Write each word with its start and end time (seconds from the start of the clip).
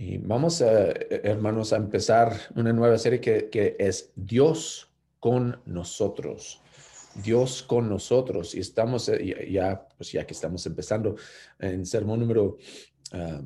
Y 0.00 0.18
vamos, 0.18 0.62
a, 0.62 0.92
hermanos, 1.10 1.72
a 1.72 1.76
empezar 1.76 2.32
una 2.54 2.72
nueva 2.72 2.96
serie 2.98 3.20
que, 3.20 3.48
que, 3.50 3.74
es 3.80 4.12
Dios 4.14 4.92
con 5.18 5.60
nosotros. 5.66 6.62
Dios 7.24 7.64
con 7.64 7.88
nosotros. 7.88 8.54
Y 8.54 8.60
estamos 8.60 9.08
eh, 9.08 9.48
ya, 9.50 9.88
pues 9.96 10.12
ya 10.12 10.24
que 10.24 10.34
estamos 10.34 10.64
empezando 10.66 11.16
en 11.58 11.84
sermón 11.84 12.20
número, 12.20 12.58
uh, 13.12 13.42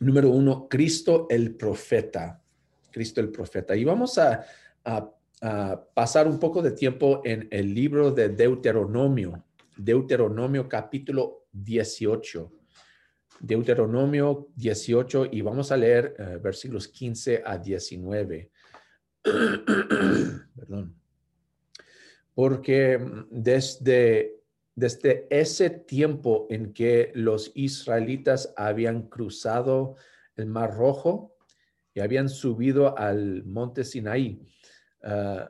número 0.00 0.28
uno, 0.28 0.68
Cristo 0.68 1.26
el 1.30 1.56
profeta. 1.56 2.42
Cristo 2.90 3.22
el 3.22 3.30
profeta. 3.30 3.74
Y 3.74 3.84
vamos 3.84 4.18
a, 4.18 4.44
a, 4.84 5.10
a 5.40 5.84
pasar 5.94 6.28
un 6.28 6.38
poco 6.38 6.60
de 6.60 6.72
tiempo 6.72 7.22
en 7.24 7.48
el 7.50 7.72
libro 7.72 8.10
de 8.10 8.28
Deuteronomio. 8.28 9.42
Deuteronomio 9.74 10.68
capítulo 10.68 11.46
18. 11.52 12.55
Deuteronomio 13.40 14.48
18 14.56 15.26
y 15.32 15.40
vamos 15.40 15.72
a 15.72 15.76
leer 15.76 16.14
uh, 16.18 16.42
versículos 16.42 16.88
15 16.88 17.42
a 17.44 17.58
19. 17.58 18.50
Perdón. 19.22 20.94
Porque 22.34 23.00
desde, 23.30 24.40
desde 24.74 25.26
ese 25.30 25.70
tiempo 25.70 26.46
en 26.50 26.72
que 26.72 27.12
los 27.14 27.50
israelitas 27.54 28.52
habían 28.56 29.08
cruzado 29.08 29.96
el 30.36 30.46
Mar 30.46 30.74
Rojo 30.74 31.36
y 31.94 32.00
habían 32.00 32.28
subido 32.28 32.96
al 32.98 33.44
monte 33.44 33.84
Sinaí, 33.84 34.42
uh, 35.02 35.46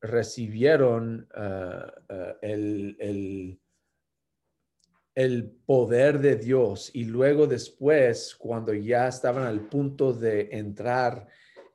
recibieron 0.00 1.28
uh, 1.36 2.32
el, 2.42 2.96
el 2.98 3.60
el 5.18 5.50
poder 5.66 6.20
de 6.20 6.36
Dios 6.36 6.92
y 6.94 7.04
luego 7.04 7.48
después, 7.48 8.36
cuando 8.38 8.72
ya 8.72 9.08
estaban 9.08 9.48
al 9.48 9.68
punto 9.68 10.12
de 10.12 10.48
entrar 10.52 11.26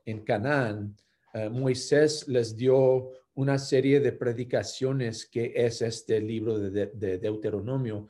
en 0.06 0.24
Canaán, 0.24 0.96
uh, 1.34 1.50
Moisés 1.50 2.26
les 2.30 2.56
dio 2.56 3.12
una 3.34 3.58
serie 3.58 4.00
de 4.00 4.14
predicaciones 4.14 5.26
que 5.26 5.52
es 5.54 5.82
este 5.82 6.22
libro 6.22 6.58
de, 6.58 6.72
de, 6.72 6.86
de 6.94 7.18
Deuteronomio. 7.18 8.08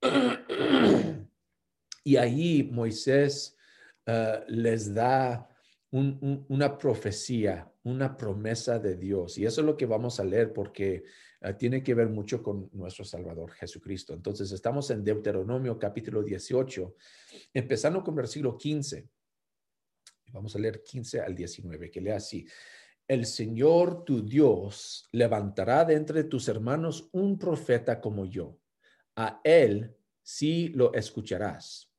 y 2.04 2.16
ahí 2.16 2.66
Moisés 2.72 3.54
uh, 4.06 4.42
les 4.48 4.94
da 4.94 5.50
un, 5.90 6.16
un, 6.22 6.46
una 6.48 6.78
profecía, 6.78 7.70
una 7.82 8.16
promesa 8.16 8.78
de 8.78 8.96
Dios. 8.96 9.36
Y 9.36 9.44
eso 9.44 9.60
es 9.60 9.66
lo 9.66 9.76
que 9.76 9.84
vamos 9.84 10.18
a 10.18 10.24
leer 10.24 10.50
porque 10.50 11.04
uh, 11.44 11.56
tiene 11.56 11.82
que 11.82 11.94
ver 11.94 12.08
mucho 12.08 12.42
con 12.42 12.68
nuestro 12.72 13.04
Salvador 13.04 13.50
Jesucristo. 13.52 14.14
Entonces, 14.14 14.52
estamos 14.52 14.90
en 14.90 15.04
Deuteronomio 15.04 15.78
capítulo 15.78 16.22
18, 16.22 16.94
empezando 17.54 18.02
con 18.02 18.14
versículo 18.14 18.56
15. 18.56 19.08
Vamos 20.32 20.56
a 20.56 20.58
leer 20.58 20.82
15 20.82 21.20
al 21.20 21.34
19, 21.34 21.90
que 21.90 22.00
lea 22.00 22.16
así. 22.16 22.46
El 23.06 23.26
Señor 23.26 24.04
tu 24.04 24.24
Dios 24.24 25.08
levantará 25.12 25.84
de 25.84 25.94
entre 25.94 26.24
tus 26.24 26.48
hermanos 26.48 27.08
un 27.12 27.38
profeta 27.38 28.00
como 28.00 28.24
yo. 28.24 28.58
A 29.16 29.40
él 29.44 29.94
sí 30.22 30.68
lo 30.68 30.94
escucharás 30.94 31.92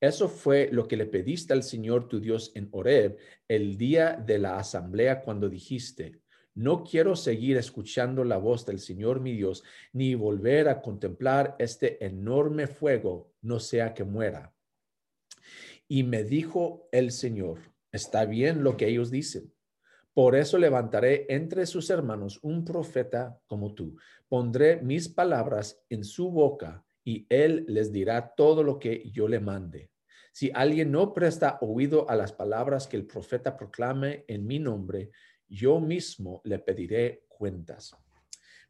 eso 0.00 0.28
fue 0.28 0.68
lo 0.70 0.86
que 0.86 0.96
le 0.96 1.06
pediste 1.06 1.54
al 1.54 1.62
Señor 1.62 2.06
tu 2.06 2.20
Dios 2.20 2.52
en 2.54 2.68
Horeb 2.70 3.16
el 3.48 3.78
día 3.78 4.12
de 4.12 4.38
la 4.38 4.58
asamblea 4.58 5.22
cuando 5.22 5.48
dijiste, 5.48 6.20
no 6.56 6.84
quiero 6.84 7.16
seguir 7.16 7.58
escuchando 7.58 8.24
la 8.24 8.38
voz 8.38 8.64
del 8.64 8.80
Señor 8.80 9.20
mi 9.20 9.34
Dios, 9.34 9.62
ni 9.92 10.14
volver 10.14 10.68
a 10.68 10.80
contemplar 10.80 11.54
este 11.58 12.04
enorme 12.04 12.66
fuego, 12.66 13.30
no 13.42 13.60
sea 13.60 13.92
que 13.92 14.04
muera. 14.04 14.54
Y 15.86 16.02
me 16.02 16.24
dijo 16.24 16.88
el 16.92 17.12
Señor, 17.12 17.58
está 17.92 18.24
bien 18.24 18.64
lo 18.64 18.78
que 18.78 18.88
ellos 18.88 19.10
dicen. 19.10 19.52
Por 20.14 20.34
eso 20.34 20.56
levantaré 20.56 21.26
entre 21.28 21.66
sus 21.66 21.90
hermanos 21.90 22.40
un 22.42 22.64
profeta 22.64 23.38
como 23.46 23.74
tú. 23.74 23.98
Pondré 24.26 24.80
mis 24.80 25.10
palabras 25.10 25.84
en 25.90 26.04
su 26.04 26.30
boca 26.30 26.86
y 27.04 27.26
él 27.28 27.66
les 27.68 27.92
dirá 27.92 28.32
todo 28.34 28.62
lo 28.62 28.78
que 28.78 29.10
yo 29.10 29.28
le 29.28 29.40
mande. 29.40 29.90
Si 30.32 30.50
alguien 30.54 30.90
no 30.90 31.12
presta 31.12 31.58
oído 31.60 32.08
a 32.08 32.16
las 32.16 32.32
palabras 32.32 32.86
que 32.86 32.96
el 32.96 33.06
profeta 33.06 33.58
proclame 33.58 34.24
en 34.26 34.46
mi 34.46 34.58
nombre, 34.58 35.10
yo 35.48 35.80
mismo 35.80 36.40
le 36.44 36.58
pediré 36.58 37.24
cuentas. 37.28 37.96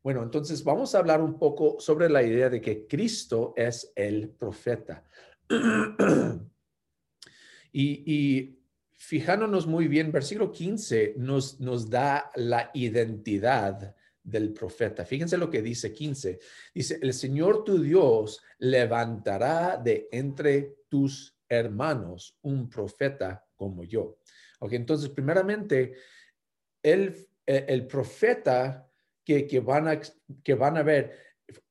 Bueno, 0.02 0.22
entonces 0.22 0.62
vamos 0.62 0.94
a 0.94 0.98
hablar 0.98 1.20
un 1.20 1.38
poco 1.38 1.80
sobre 1.80 2.08
la 2.08 2.22
idea 2.22 2.48
de 2.48 2.60
que 2.60 2.86
Cristo 2.86 3.54
es 3.56 3.92
el 3.96 4.30
profeta. 4.30 5.04
y, 7.72 8.14
y, 8.14 8.62
fijándonos 8.92 9.66
muy 9.66 9.88
bien, 9.88 10.12
versículo 10.12 10.52
15 10.52 11.14
nos, 11.18 11.60
nos 11.60 11.90
da 11.90 12.30
la 12.36 12.70
identidad 12.74 13.94
del 14.22 14.52
profeta. 14.52 15.04
Fíjense 15.04 15.36
lo 15.36 15.48
que 15.48 15.62
dice 15.62 15.92
15. 15.92 16.40
Dice, 16.74 16.98
el 17.00 17.14
Señor 17.14 17.64
tu 17.64 17.80
Dios 17.80 18.42
levantará 18.58 19.76
de 19.76 20.08
entre 20.10 20.76
tus 20.88 21.36
hermanos 21.48 22.36
un 22.42 22.68
profeta 22.68 23.44
como 23.54 23.84
yo. 23.84 24.18
Ok, 24.60 24.72
entonces, 24.72 25.10
primeramente, 25.10 25.94
el, 26.92 27.28
el 27.46 27.86
profeta 27.86 28.88
que, 29.24 29.46
que, 29.46 29.60
van 29.60 29.88
a, 29.88 30.00
que 30.42 30.54
van 30.54 30.76
a 30.76 30.82
ver 30.82 31.12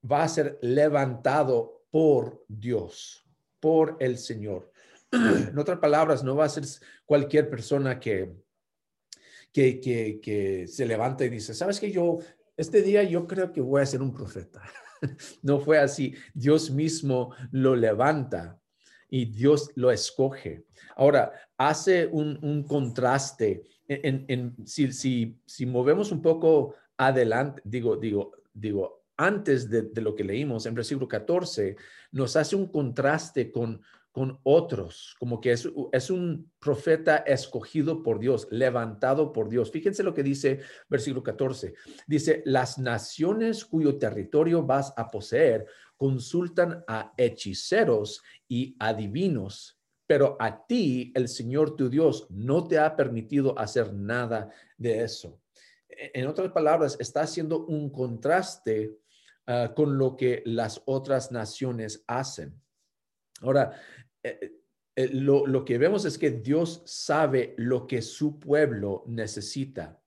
va 0.10 0.24
a 0.24 0.30
ser 0.30 0.58
levantado 0.62 1.86
por 1.90 2.44
Dios, 2.48 3.26
por 3.60 3.98
el 4.00 4.18
Señor. 4.18 4.72
En 5.12 5.58
otras 5.58 5.80
palabras, 5.80 6.24
no 6.24 6.36
va 6.36 6.46
a 6.46 6.50
ser 6.50 6.66
cualquier 7.06 7.50
persona 7.50 8.00
que, 8.00 8.36
que, 9.54 9.80
que, 9.80 10.20
que 10.22 10.68
se 10.68 10.86
levanta 10.86 11.24
y 11.24 11.30
dice, 11.30 11.54
sabes 11.54 11.80
que 11.80 11.92
yo 11.92 12.20
este 12.58 12.82
día 12.82 13.04
yo 13.04 13.28
creo 13.28 13.52
que 13.52 13.62
voy 13.62 13.82
a 13.82 13.86
ser 13.86 14.02
un 14.02 14.14
profeta. 14.14 14.62
no 15.42 15.60
fue 15.60 15.78
así. 15.78 16.16
Dios 16.34 16.72
mismo 16.72 17.36
lo 17.52 17.76
levanta 17.76 18.60
y 19.10 19.26
Dios 19.26 19.72
lo 19.76 19.92
escoge. 19.92 20.66
Ahora, 20.96 21.32
hace 21.58 22.08
un, 22.08 22.40
un 22.42 22.64
contraste. 22.64 23.64
En, 23.88 24.56
si, 24.66 24.92
si, 24.92 25.40
si, 25.46 25.66
movemos 25.66 26.12
un 26.12 26.22
poco 26.22 26.76
adelante, 26.98 27.62
digo, 27.66 27.98
digo, 27.98 28.32
digo, 28.54 29.04
antes 29.18 29.70
de, 29.70 29.84
de, 29.84 30.02
lo 30.02 30.16
que 30.16 30.24
leímos 30.24 30.66
en 30.66 30.74
versículo 30.76 31.08
14, 31.08 31.76
nos 32.12 32.36
hace 32.36 32.56
un 32.56 32.68
contraste 32.68 33.52
con, 33.52 33.82
con 34.16 34.40
otros, 34.44 35.14
como 35.20 35.42
que 35.42 35.52
es, 35.52 35.70
es, 35.92 36.10
un 36.10 36.50
profeta 36.58 37.18
escogido 37.18 38.02
por 38.02 38.18
Dios, 38.18 38.48
levantado 38.50 39.34
por 39.34 39.50
Dios. 39.50 39.72
Fíjense 39.72 40.04
lo 40.04 40.14
que 40.14 40.24
dice 40.24 40.62
versículo 40.88 41.22
14. 41.22 41.74
Dice, 42.08 42.42
las 42.46 42.78
naciones 42.78 43.66
cuyo 43.66 43.98
territorio 43.98 44.64
vas 44.64 44.94
a 44.96 45.12
poseer 45.12 45.66
consultan 45.98 46.84
a 46.88 47.14
hechiceros 47.18 48.22
y 48.48 48.78
adivinos, 48.80 49.75
pero 50.08 50.38
a 50.40 50.66
ti 50.66 51.12
el 51.16 51.28
Señor 51.28 51.76
tu 51.76 51.90
Dios 51.90 52.28
no 52.30 52.68
te 52.68 52.78
ha 52.78 52.96
permitido 52.96 53.58
hacer 53.58 53.94
nada 53.94 54.50
de 54.78 55.04
eso. 55.04 55.42
E, 55.90 56.12
en 56.14 56.28
otras 56.28 56.52
palabras, 56.52 56.98
está 57.00 57.22
haciendo 57.22 57.66
un 57.66 57.90
contraste 57.90 58.98
uh, 59.48 59.74
con 59.74 59.98
lo 59.98 60.16
que 60.16 60.44
las 60.46 60.82
otras 60.86 61.32
naciones 61.32 62.04
hacen. 62.08 62.60
Ahora, 63.42 63.80
eh, 64.24 64.52
eh, 64.96 65.10
lo, 65.12 65.46
lo, 65.46 65.66
que 65.66 65.78
vemos 65.78 66.06
es 66.06 66.18
que 66.18 66.32
Dios 66.32 66.84
sabe 66.86 67.54
lo 67.58 67.86
que 67.86 68.02
su 68.02 68.40
pueblo 68.40 69.04
necesita. 69.08 70.02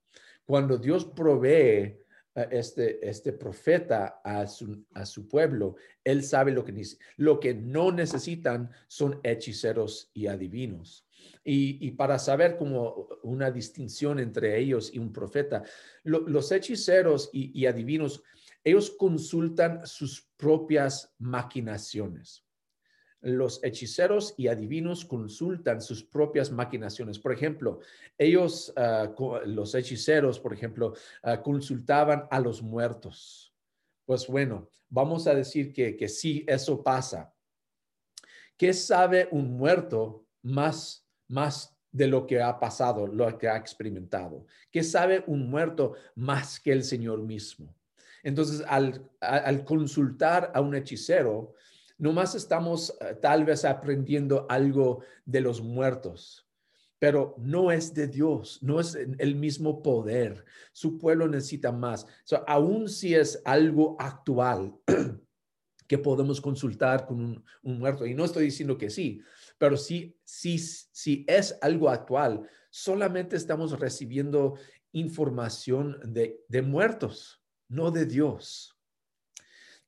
Cuando 0.47 0.79
Dios 0.79 1.05
provee 1.05 1.99
este, 2.43 3.07
este 3.09 3.33
profeta 3.33 4.21
a 4.25 4.47
su, 4.47 4.85
a 4.95 5.07
su 5.07 5.29
pueblo, 5.29 5.77
Él 6.05 6.23
sabe 6.23 6.53
lo 6.53 6.65
que, 6.65 6.75
lo 7.17 7.41
que 7.41 7.55
no 7.55 7.93
necesitan 7.93 8.71
son 8.87 9.21
hechiceros 9.23 10.11
y 10.15 10.27
adivinos. 10.27 11.07
Y, 11.45 11.85
y, 11.87 11.93
para 11.93 12.19
saber 12.19 12.57
como 12.57 13.09
una 13.23 13.51
distinción 13.51 14.19
entre 14.19 14.59
ellos 14.59 14.91
y 14.93 14.99
un 14.99 15.13
profeta, 15.13 15.65
lo, 16.05 16.21
los 16.21 16.53
hechiceros 16.53 17.31
y, 17.33 17.59
y 17.59 17.67
adivinos, 17.67 18.23
ellos 18.63 18.91
consultan 18.91 19.87
sus 19.87 20.29
propias 20.37 21.15
maquinaciones 21.19 22.48
los 23.21 23.63
hechiceros 23.65 24.35
y 24.37 24.49
adivinos 24.49 25.05
consultan 25.05 25.81
sus 25.81 26.05
propias 26.05 26.51
maquinaciones. 26.51 27.19
Por 27.19 27.33
ejemplo, 27.33 27.81
ellos, 28.17 28.73
uh, 28.77 29.47
los 29.47 29.75
hechiceros, 29.75 30.39
por 30.39 30.53
ejemplo, 30.53 30.95
uh, 31.25 31.43
consultaban 31.43 32.27
a 32.31 32.41
los 32.41 32.63
muertos. 32.63 33.53
Pues 34.05 34.27
bueno, 34.27 34.71
vamos 34.89 35.27
a 35.27 35.35
decir 35.35 35.73
que, 35.73 35.97
que 35.97 36.09
sí, 36.09 36.45
eso 36.47 36.83
pasa. 36.83 37.35
¿Qué 38.57 38.73
sabe 38.73 39.29
un 39.31 39.57
muerto 39.57 40.27
más, 40.43 41.07
más 41.29 41.77
de 41.91 42.07
lo 42.07 42.27
que 42.27 42.41
ha 42.41 42.59
pasado, 42.59 43.07
lo 43.07 43.37
que 43.37 43.49
ha 43.49 43.57
experimentado? 43.57 44.47
¿Qué 44.71 44.83
sabe 44.83 45.25
un 45.27 45.51
muerto 45.51 45.95
más 46.15 46.59
que 46.61 46.73
el 46.73 46.85
Señor 46.85 47.23
mismo? 47.23 47.75
Entonces, 48.23 48.65
al, 48.67 49.09
al 49.21 49.65
consultar 49.65 50.51
a 50.55 50.61
un 50.61 50.75
hechicero, 50.75 51.55
nomás 51.99 52.35
estamos 52.35 52.97
eh, 53.01 53.15
tal 53.21 53.45
vez 53.45 53.65
aprendiendo 53.65 54.47
algo 54.49 55.01
de 55.27 55.41
los 55.41 55.61
muertos, 55.61 56.47
pero 56.99 57.35
no 57.39 57.71
es 57.71 57.95
de 57.95 58.07
Dios, 58.07 58.61
no 58.63 58.81
es 58.81 58.95
el 58.95 59.35
mismo 59.35 59.83
poder. 59.83 60.45
Su 60.73 60.99
pueblo 60.99 61.29
necesita 61.29 61.71
más. 61.71 62.07
aún 62.47 62.89
si 62.89 63.15
es 63.15 63.43
algo 63.45 63.97
actual 64.01 64.75
que 65.87 65.99
podemos 65.99 66.41
consultar 66.41 67.07
con 67.07 67.45
un, 67.63 67.79
muerto, 67.79 68.07
y 68.07 68.15
no 68.15 68.25
estoy 68.25 68.45
diciendo 68.47 68.77
que 68.77 68.91
sí, 68.91 69.21
pero 69.59 69.77
sí, 69.77 70.17
sí 70.25 71.25
es 71.27 71.59
algo 71.63 71.89
actual, 71.89 72.49
solamente 72.71 73.37
estamos 73.37 73.79
recibiendo 73.79 74.55
información 74.93 75.99
de, 76.05 76.45
de 76.49 76.63
muertos, 76.63 77.43
no 77.69 77.91
de 77.91 78.07
Dios. 78.07 78.78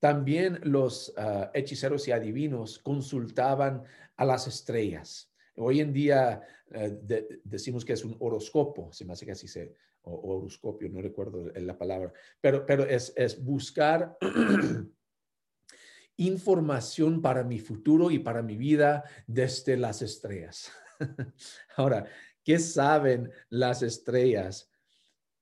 También 0.00 0.58
los 0.64 1.12
ah, 1.16 1.50
hechiceros 1.52 2.08
y 2.08 2.12
adivinos 2.12 2.78
consultaban 2.78 3.84
a 4.16 4.24
las 4.24 4.46
estrellas. 4.46 5.30
Hoy 5.56 5.80
en 5.80 5.92
día 5.92 6.42
eh, 6.70 7.40
decimos 7.44 7.84
que 7.84 7.92
es 7.92 8.04
un 8.04 8.16
horoscopo, 8.18 8.90
se 8.92 9.04
me 9.04 9.12
hace 9.12 9.26
que 9.26 9.32
así 9.32 9.46
se, 9.46 9.74
o, 10.02 10.36
horoscopio, 10.36 10.88
no 10.88 11.02
recuerdo 11.02 11.50
la 11.54 11.76
palabra, 11.76 12.12
pero, 12.40 12.64
pero 12.64 12.84
es, 12.84 13.12
es 13.14 13.42
buscar 13.44 14.16
información 16.16 17.20
para 17.20 17.44
mi 17.44 17.58
futuro 17.58 18.10
y 18.10 18.18
para 18.18 18.42
mi 18.42 18.56
vida 18.56 19.04
desde 19.26 19.76
las 19.76 20.00
estrellas. 20.00 20.72
Ahora, 21.76 22.06
¿qué 22.42 22.58
saben 22.58 23.30
las 23.50 23.82
estrellas? 23.82 24.70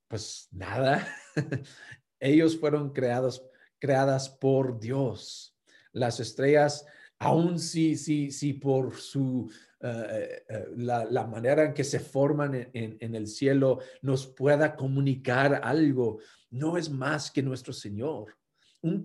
Pues 0.09 0.49
nada. 0.51 1.07
Ellos 2.21 2.59
fueron 2.59 2.93
creados 2.93 3.49
creadas 3.79 4.29
por 4.29 4.79
Dios. 4.79 5.57
Las 5.93 6.21
estrellas, 6.21 6.85
aún 7.19 7.59
si, 7.59 7.97
si, 7.97 8.31
si 8.31 8.55
por 8.55 8.95
su, 8.97 9.51
eh, 9.81 10.45
eh, 10.49 10.67
la, 10.77 11.27
manera 11.27 11.65
en 11.65 11.75
que 11.75 11.85
se 11.85 12.01
forman 12.01 12.71
en, 12.73 13.15
el 13.15 13.27
cielo 13.27 13.81
nos 14.03 14.27
pueda 14.27 14.77
comunicar 14.77 15.61
algo, 15.63 16.21
no 16.51 16.77
es 16.77 16.91
más 16.91 17.31
que 17.31 17.43
nuestro 17.43 17.73
Señor. 17.73 18.37
Un, 18.81 19.03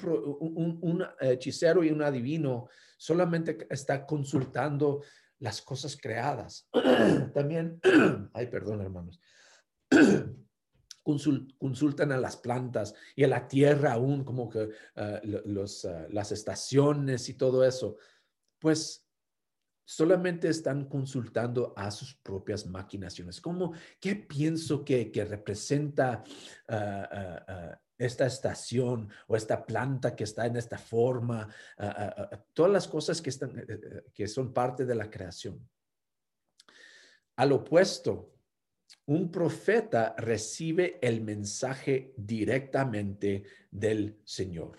un, 0.81 1.03
hechicero 1.19 1.83
y 1.83 1.89
un 1.89 2.03
adivino 2.03 2.67
solamente 2.97 3.67
está 3.69 4.05
consultando 4.05 5.01
las 5.39 5.61
cosas 5.61 5.97
creadas. 5.97 6.69
También, 7.33 7.79
ay, 8.33 8.47
perdón, 8.47 8.81
hermanos 8.81 9.19
consultan 11.03 12.11
a 12.11 12.17
las 12.17 12.38
plantas 12.38 12.95
y 13.15 13.23
a 13.23 13.27
la 13.27 13.47
tierra 13.47 13.94
aún, 13.94 14.23
como 14.23 14.50
que 14.50 14.69
ah, 14.95 15.19
los, 15.23 15.85
ah, 15.85 16.07
las 16.09 16.31
estaciones 16.31 17.29
y 17.29 17.33
todo 17.33 17.63
eso, 17.63 17.97
pues 18.59 19.05
solamente 19.85 20.47
están 20.47 20.85
consultando 20.85 21.73
a 21.75 21.91
sus 21.91 22.15
propias 22.15 22.65
maquinaciones. 22.65 23.41
¿Cómo, 23.41 23.73
qué 24.00 24.15
pienso 24.15 24.85
que, 24.85 25.11
que 25.11 25.25
representa 25.25 26.23
ah, 26.69 27.77
esta 27.97 28.25
estación 28.25 29.09
o 29.27 29.35
esta 29.35 29.65
planta 29.65 30.15
que 30.15 30.23
está 30.23 30.45
en 30.45 30.55
esta 30.55 30.77
forma? 30.77 31.47
todas 32.53 32.71
las 32.71 32.88
cosas 32.88 33.21
que, 33.21 33.29
están, 33.29 33.59
eh, 33.59 33.65
eh, 33.67 34.03
que 34.13 34.27
son 34.27 34.53
parte 34.53 34.85
de 34.85 34.95
la 34.95 35.09
creación. 35.09 35.69
Al 37.35 37.51
opuesto, 37.51 38.33
un 39.05 39.31
profeta 39.31 40.15
recibe 40.17 41.00
el 41.01 41.21
mensaje 41.21 42.13
directamente 42.15 43.44
del 43.69 44.17
Señor. 44.23 44.77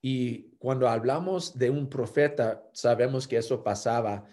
Y 0.00 0.50
cuando 0.58 0.88
hablamos 0.88 1.58
de 1.58 1.70
un 1.70 1.88
profeta, 1.88 2.68
sabemos 2.72 3.26
que 3.26 3.38
eso 3.38 3.64
pasaba 3.64 4.26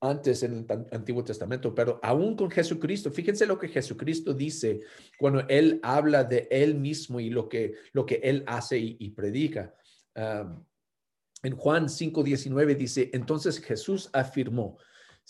antes 0.00 0.42
en 0.42 0.66
el 0.68 0.86
Antiguo 0.92 1.24
Testamento, 1.24 1.74
pero 1.74 1.98
aún 2.02 2.36
con 2.36 2.50
Jesucristo, 2.50 3.10
fíjense 3.10 3.46
lo 3.46 3.58
que 3.58 3.68
Jesucristo 3.68 4.32
dice 4.32 4.80
cuando 5.18 5.44
él 5.48 5.80
habla 5.82 6.24
de 6.24 6.46
él 6.50 6.76
mismo 6.76 7.18
y 7.20 7.30
lo 7.30 7.48
que, 7.48 7.74
lo 7.92 8.06
que 8.06 8.20
él 8.22 8.44
hace 8.46 8.78
y, 8.78 9.10
predica. 9.10 9.74
en 10.14 11.56
Juan 11.56 11.88
5:19 11.88 12.76
dice, 12.76 13.10
entonces 13.12 13.58
Jesús 13.58 14.08
afirmó, 14.12 14.78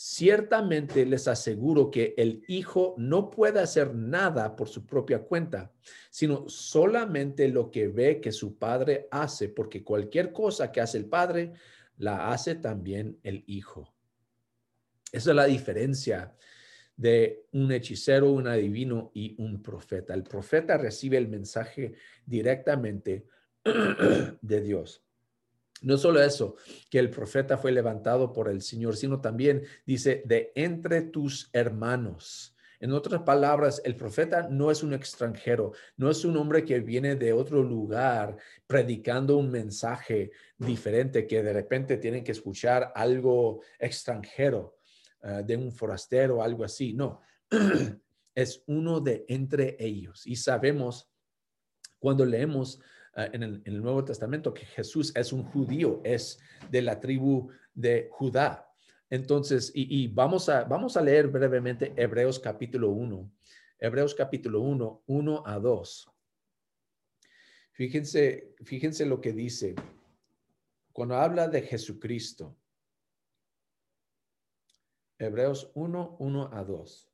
Ciertamente 0.01 1.05
les 1.05 1.27
aseguro 1.27 1.91
que 1.91 2.15
el 2.17 2.45
Hijo 2.47 2.95
no 2.99 3.31
puede 3.31 3.59
hacer 3.59 3.97
nada 3.97 4.55
por 4.55 4.69
su 4.69 4.87
propia 4.87 5.25
cuenta, 5.25 5.73
sino 6.09 6.49
solamente 6.49 7.49
lo 7.49 7.69
que 7.73 7.89
ve 7.89 8.21
que 8.21 8.31
su 8.31 8.57
Padre 8.57 9.09
hace, 9.11 9.49
porque 9.49 9.83
cualquier 9.83 10.31
cosa 10.31 10.71
que 10.71 10.81
hace 10.81 10.99
el 10.99 11.07
Padre, 11.07 11.53
la 11.97 12.31
hace 12.31 12.55
también 12.55 13.19
el 13.25 13.43
Hijo. 13.49 13.93
Esa 15.11 15.31
es 15.31 15.37
la 15.37 15.47
diferencia 15.47 16.33
de 16.97 17.47
un 17.51 17.73
hechicero, 17.73 18.31
un 18.31 18.47
adivino 18.47 19.11
y 19.15 19.35
un 19.43 19.61
profeta. 19.61 20.15
El 20.15 20.23
profeta 20.23 20.79
recibe 20.79 21.19
el 21.19 21.27
mensaje 21.27 21.95
directamente 22.25 23.27
de 24.43 24.61
Dios. 24.61 25.08
No 25.83 25.97
solo 25.97 26.23
eso, 26.23 26.57
que 26.91 26.99
el 26.99 27.11
profeta 27.11 27.59
fue 27.59 27.73
levantado 27.73 28.33
por 28.33 28.49
el 28.49 28.63
Señor, 28.63 28.97
sino 28.97 29.21
también 29.21 29.65
dice, 29.87 30.23
de 30.25 30.53
entre 30.55 31.03
tus 31.03 31.51
hermanos. 31.53 32.55
En 32.81 32.93
otras 32.93 33.23
palabras, 33.23 33.83
el 33.85 33.97
profeta 33.97 34.49
no 34.49 34.71
es 34.71 34.85
un 34.85 34.95
extranjero, 34.95 35.73
no 35.97 36.11
es 36.11 36.25
un 36.25 36.37
hombre 36.37 36.65
que 36.65 36.79
viene 36.79 37.17
de 37.17 37.33
otro 37.33 37.63
lugar 37.63 38.37
predicando 38.69 39.37
un 39.37 39.51
mensaje 39.51 40.31
diferente 40.57 41.27
que 41.27 41.43
de 41.43 41.53
repente 41.53 41.97
tienen 41.97 42.23
que 42.23 42.33
escuchar 42.33 42.93
algo 42.95 43.63
extranjero 43.81 44.77
ah, 45.23 45.43
de 45.43 45.57
un 45.57 45.73
forastero, 45.73 46.41
algo 46.41 46.65
así. 46.65 46.93
No, 46.95 47.21
es 48.35 48.63
uno 48.67 49.01
de 49.01 49.25
entre 49.29 49.77
ellos. 49.81 50.25
Y 50.25 50.37
sabemos 50.37 51.11
cuando 51.99 52.25
leemos 52.25 52.81
Ah, 53.19 53.29
en, 53.33 53.43
el, 53.43 53.83
Nuevo 53.83 54.05
Testamento 54.05 54.55
que 54.55 54.65
Jesús 54.65 55.13
es 55.17 55.33
un 55.33 55.43
judío, 55.43 56.01
es 56.05 56.39
de 56.71 56.83
la 56.83 57.01
tribu 57.01 57.51
de 57.75 58.09
Judá. 58.13 58.73
Entonces, 59.11 59.73
y, 59.75 60.07
vamos, 60.07 60.49
a, 60.49 60.63
vamos 60.63 60.97
a 60.97 61.03
leer 61.03 61.27
brevemente 61.27 61.93
Hebreos 61.97 62.39
capítulo 62.39 62.91
1. 62.91 63.29
Hebreos 63.81 64.15
capítulo 64.15 64.61
1, 64.61 65.03
1 65.07 65.43
a 65.45 65.59
2. 65.59 66.11
Fíjense, 67.73 68.55
fíjense 68.63 69.05
lo 69.05 69.21
que 69.21 69.33
dice. 69.33 69.75
Cuando 70.93 71.17
habla 71.17 71.49
de 71.49 71.63
Jesucristo. 71.63 72.57
Hebreos 75.19 75.73
1, 75.75 76.19
1 76.21 76.51
a 76.53 76.63
2. 76.63 77.08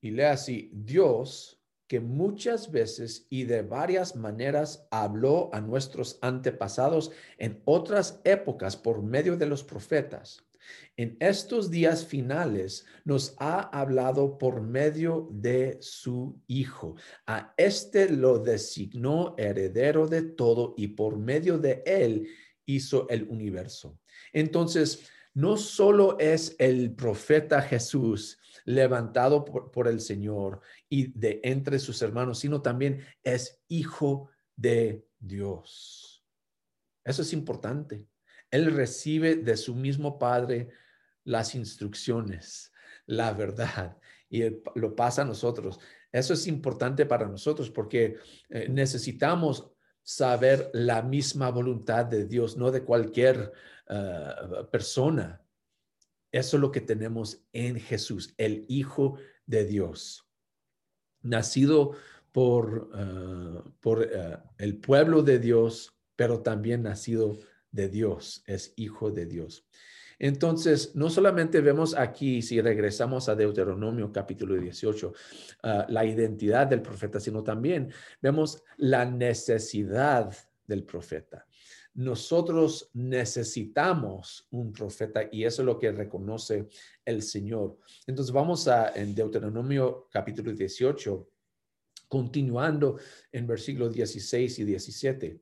Y 0.00 0.10
lea 0.10 0.32
así, 0.32 0.70
Dios 0.72 1.56
que 1.88 2.00
muchas 2.00 2.70
veces 2.72 3.26
y 3.30 3.44
de 3.44 3.62
varias 3.62 4.16
maneras 4.16 4.86
habló 4.90 5.50
a 5.52 5.60
nuestros 5.60 6.18
antepasados 6.20 7.12
en 7.38 7.62
otras 7.64 8.20
épocas 8.24 8.76
por 8.76 9.02
medio 9.02 9.36
de 9.36 9.46
los 9.46 9.62
profetas. 9.62 10.42
En 10.96 11.16
estos 11.20 11.70
días 11.70 12.04
finales 12.04 12.86
nos 13.04 13.36
ha 13.38 13.60
hablado 13.60 14.36
por 14.36 14.62
medio 14.62 15.28
de 15.30 15.78
su 15.80 16.40
Hijo. 16.48 16.96
A 17.26 17.54
este 17.56 18.08
lo 18.08 18.40
designó 18.40 19.36
heredero 19.38 20.08
de 20.08 20.22
todo 20.22 20.74
y 20.76 20.88
por 20.88 21.18
medio 21.18 21.58
de 21.58 21.82
él 21.86 22.26
hizo 22.64 23.08
el 23.08 23.28
universo. 23.28 24.00
Entonces, 24.32 25.08
no 25.34 25.56
solo 25.56 26.18
es 26.18 26.56
el 26.58 26.92
profeta 26.94 27.62
Jesús 27.62 28.38
levantado 28.66 29.44
por, 29.44 29.88
el 29.88 30.00
Señor 30.00 30.60
y 30.88 31.06
de 31.18 31.40
entre 31.44 31.78
sus 31.78 32.02
hermanos, 32.02 32.40
sino 32.40 32.60
también 32.60 33.06
es 33.22 33.62
hijo 33.68 34.28
de 34.56 35.06
Dios. 35.18 36.24
Eso 37.04 37.22
es 37.22 37.32
importante. 37.32 38.04
Él 38.50 38.74
recibe 38.74 39.36
de 39.36 39.56
su 39.56 39.74
mismo 39.74 40.18
Padre 40.18 40.68
las 41.24 41.54
instrucciones, 41.54 42.72
la 43.06 43.32
verdad, 43.32 43.96
y 44.28 44.42
lo 44.74 44.96
pasa 44.96 45.22
a 45.22 45.26
nosotros. 45.26 45.78
Eso 46.10 46.34
es 46.34 46.46
importante 46.48 47.06
para 47.06 47.28
nosotros 47.28 47.70
porque 47.70 48.16
eh, 48.48 48.68
necesitamos 48.68 49.70
saber 50.02 50.70
la 50.72 51.02
misma 51.02 51.50
voluntad 51.50 52.04
de 52.04 52.26
Dios, 52.26 52.56
no 52.56 52.72
de 52.72 52.82
cualquier 52.82 53.52
eh, 53.88 54.30
persona. 54.72 55.40
Eso 56.36 56.58
es 56.58 56.60
lo 56.60 56.70
que 56.70 56.82
tenemos 56.82 57.46
en 57.54 57.80
Jesús, 57.80 58.34
el 58.36 58.66
Hijo 58.68 59.16
de 59.46 59.64
Dios, 59.64 60.28
nacido 61.22 61.92
por, 62.30 62.90
ah, 62.92 63.64
por 63.80 64.06
ah, 64.14 64.44
el 64.58 64.76
pueblo 64.76 65.22
de 65.22 65.38
Dios, 65.38 65.98
pero 66.14 66.42
también 66.42 66.82
nacido 66.82 67.38
de 67.70 67.88
Dios, 67.88 68.42
es 68.46 68.74
Hijo 68.76 69.10
de 69.10 69.24
Dios. 69.24 69.66
Entonces, 70.18 70.94
no 70.94 71.08
solamente 71.08 71.62
vemos 71.62 71.94
aquí, 71.96 72.42
si 72.42 72.60
regresamos 72.60 73.30
a 73.30 73.34
Deuteronomio 73.34 74.12
capítulo 74.12 74.56
18, 74.56 75.14
ah, 75.62 75.86
la 75.88 76.04
identidad 76.04 76.66
del 76.66 76.82
profeta, 76.82 77.18
sino 77.18 77.42
también 77.42 77.90
vemos 78.20 78.62
la 78.76 79.06
necesidad 79.06 80.36
del 80.66 80.84
profeta. 80.84 81.45
Nosotros 81.96 82.90
necesitamos 82.92 84.46
un 84.50 84.70
profeta 84.70 85.28
y 85.32 85.44
eso 85.44 85.62
es 85.62 85.66
lo 85.66 85.78
que 85.78 85.92
reconoce 85.92 86.68
el 87.02 87.22
Señor. 87.22 87.78
Entonces 88.06 88.34
vamos 88.34 88.68
a 88.68 88.90
en 88.94 89.14
Deuteronomio 89.14 90.06
capítulo 90.12 90.52
18, 90.52 91.26
continuando 92.06 92.98
en 93.32 93.46
versículos 93.46 93.94
16 93.94 94.58
y 94.58 94.64
17. 94.64 95.40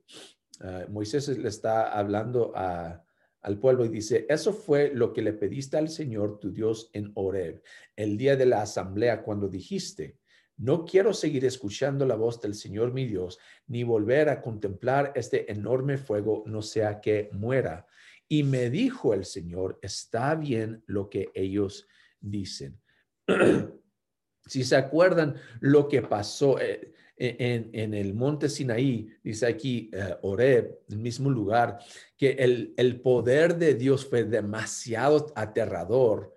Ah, 0.61 0.87
Moisés 0.88 1.26
le 1.37 1.49
está 1.49 1.92
hablando 1.92 2.52
al 2.54 3.58
pueblo 3.58 3.84
y 3.84 3.88
dice, 3.88 4.25
eso 4.28 4.52
fue 4.52 4.92
lo 4.94 5.12
que 5.12 5.23
le 5.23 5.32
pediste 5.32 5.76
al 5.76 5.88
Señor 5.88 6.38
tu 6.38 6.52
Dios 6.52 6.88
en 6.92 7.11
Horeb, 7.14 7.64
el 7.96 8.16
día 8.16 8.37
de 8.37 8.46
la 8.46 8.62
asamblea, 8.62 9.25
cuando 9.25 9.49
dijiste, 9.49 10.18
no 10.56 10.84
quiero 10.84 11.12
seguir 11.12 11.44
escuchando 11.44 12.06
la 12.06 12.14
voz 12.14 12.40
del 12.40 12.54
Señor 12.54 12.92
mi 12.92 13.06
Dios, 13.06 13.38
ni 13.66 13.82
volver 13.82 14.28
a 14.28 14.40
contemplar 14.40 15.12
este 15.14 15.50
enorme 15.50 15.99
fuego, 15.99 16.44
no 16.46 16.62
sea 16.62 17.00
que 17.00 17.28
muera. 17.32 17.87
Y 18.28 18.44
me 18.44 18.70
dijo 18.70 19.14
el 19.14 19.25
Señor, 19.25 19.78
está 19.82 20.34
bien 20.34 20.82
lo 20.87 21.11
que 21.11 21.30
ellos 21.34 21.88
dicen. 22.20 22.80
si 24.46 24.64
se 24.64 24.76
acuerdan 24.76 25.37
lo 25.61 25.88
que 25.88 26.02
pasó, 26.02 26.61
eh, 26.61 26.92
e-, 27.16 27.70
en, 27.73 27.94
el 27.94 28.14
monte 28.14 28.49
Sinaí, 28.49 29.08
dice 29.23 29.46
aquí 29.46 29.90
uh, 30.23 30.37
el 30.38 30.99
mismo 30.99 31.30
lugar, 31.30 31.78
que 32.16 32.30
el, 32.30 32.75
el, 32.76 33.00
poder 33.00 33.56
de 33.56 33.75
Dios 33.75 34.06
fue 34.06 34.25
demasiado 34.25 35.32
aterrador 35.34 36.34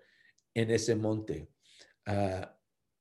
en 0.54 0.70
ese 0.70 0.94
monte. 0.96 1.48
Ah, 2.06 2.57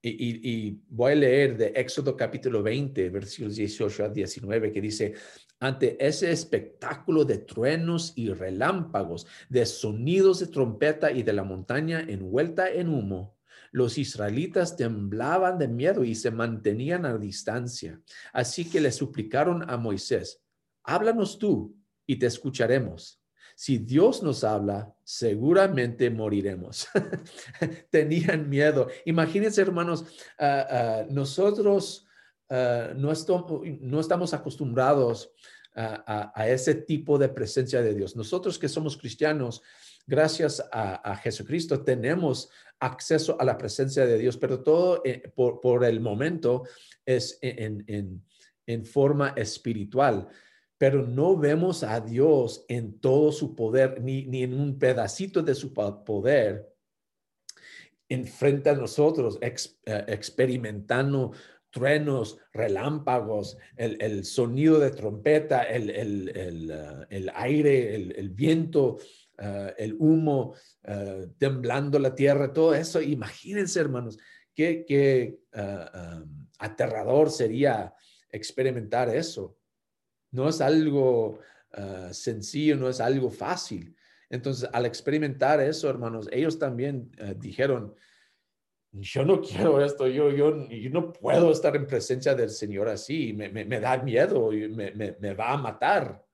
y, 0.10 0.82
voy 0.90 1.12
a 1.12 1.16
leer 1.16 1.58
de 1.58 1.68
Éxodo 1.76 2.16
capítulo 2.16 2.64
20, 2.64 3.10
versículos 3.10 3.56
18 3.56 4.06
a 4.06 4.10
19, 4.10 4.72
que 4.72 4.82
dice, 4.82 5.14
ante 5.60 5.98
ese 6.06 6.32
espectáculo 6.32 7.26
de 7.26 7.40
truenos 7.40 8.14
y 8.16 8.30
relámpagos, 8.30 9.28
de 9.50 9.66
sonidos 9.66 10.40
de 10.40 10.48
trompeta 10.48 11.12
y 11.12 11.24
de 11.24 11.34
la 11.34 11.44
montaña 11.44 12.06
envuelta 12.08 12.70
en 12.70 12.90
humo, 12.90 13.38
los 13.72 13.98
israelitas 13.98 14.76
temblaban 14.78 15.58
de 15.58 15.68
miedo 15.68 16.04
y 16.04 16.16
se 16.16 16.32
mantenían 16.32 17.06
a 17.06 17.18
distancia. 17.18 18.02
Así 18.34 18.70
que 18.70 18.82
le 18.82 18.92
suplicaron 18.92 19.70
a 19.70 19.78
Moisés, 19.78 20.42
háblanos 20.84 21.38
tú 21.38 21.76
y 22.06 22.18
te 22.18 22.28
escucharemos. 22.28 23.22
Si 23.60 23.80
Dios 23.80 24.22
nos 24.22 24.44
habla, 24.44 24.96
seguramente 25.04 26.12
moriremos. 26.12 26.88
Tenían 27.90 28.48
miedo. 28.48 28.88
Imagínense, 29.06 29.60
hermanos, 29.64 30.06
ah, 30.38 30.68
ah, 30.70 31.06
nosotros 31.10 32.06
ah, 32.52 32.94
no, 32.96 33.12
estamos 33.12 34.34
acostumbrados 34.36 35.34
a, 35.74 36.48
ese 36.48 36.76
tipo 36.76 37.18
de 37.18 37.30
presencia 37.30 37.82
de 37.82 37.96
Dios. 37.96 38.16
Nosotros 38.16 38.60
que 38.60 38.70
somos 38.70 38.96
cristianos, 38.96 39.64
gracias 40.06 40.64
a, 40.72 41.16
Jesucristo, 41.16 41.84
tenemos 41.84 42.52
acceso 42.80 43.38
a 43.40 43.44
la 43.44 43.58
presencia 43.58 44.06
de 44.06 44.20
Dios, 44.20 44.38
pero 44.38 44.62
todo 44.62 45.02
eh, 45.04 45.34
por, 45.36 45.84
el 45.84 46.00
momento 46.00 46.62
es 47.04 47.40
en, 47.42 48.24
forma 48.86 49.30
espiritual. 49.30 50.28
Pero 50.78 51.06
no 51.08 51.38
vemos 51.38 51.84
a 51.84 52.00
Dios 52.00 52.66
en 52.68 53.00
todo 53.00 53.32
su 53.32 53.56
poder, 53.56 54.02
ni, 54.02 54.26
ni 54.26 54.44
en 54.44 54.54
un 54.54 54.78
pedacito 54.78 55.42
de 55.42 55.56
su 55.56 55.74
poder 55.74 56.72
enfrente 58.10 58.70
a 58.70 58.76
nosotros, 58.76 59.38
eh, 59.42 59.56
experimentando 60.08 61.32
truenos, 61.70 62.40
relámpagos, 62.54 63.58
el, 63.76 64.24
sonido 64.24 64.80
de 64.80 64.92
trompeta, 64.92 65.64
el, 65.64 65.90
el, 65.90 67.06
el 67.10 67.32
aire, 67.36 67.94
el, 67.96 68.30
viento, 68.30 68.98
Ah, 69.38 69.72
el 69.78 69.96
humo, 70.00 70.56
temblando 71.38 72.00
la 72.00 72.16
tierra, 72.16 72.52
todo 72.52 72.74
eso. 72.74 73.02
Imagínense, 73.02 73.80
hermanos, 73.80 74.18
qué, 74.56 74.84
qué 74.88 75.38
aterrador 76.58 77.30
sería 77.30 77.94
experimentar 78.32 79.14
eso. 79.16 79.57
No 80.32 80.50
es 80.50 80.62
algo 80.62 81.40
sencillo, 82.12 82.76
no 82.76 82.90
es 82.90 83.00
algo 83.00 83.30
fácil. 83.30 83.96
Entonces, 84.30 84.68
al 84.74 84.86
experimentar 84.86 85.62
eso, 85.62 85.90
hermanos, 85.90 86.28
ellos 86.32 86.58
también 86.58 87.12
dijeron, 87.38 87.94
yo 88.92 89.26
no 89.26 89.42
quiero 89.42 89.84
esto, 89.84 90.08
yo, 90.08 90.30
yo, 90.32 90.68
yo, 90.70 90.90
no 90.90 91.12
puedo 91.12 91.52
estar 91.52 91.76
en 91.76 91.88
presencia 91.88 92.34
del 92.34 92.50
Señor 92.50 92.88
así, 92.90 93.34
me, 93.34 93.50
me, 93.50 93.66
me 93.66 93.80
da 93.80 94.02
miedo, 94.02 94.50
me, 94.52 94.92
me, 94.92 95.34
va 95.34 95.52
a 95.52 95.58
matar. 95.58 96.26